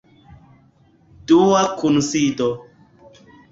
Dua 1.27 1.61
kunsido. 1.77 2.49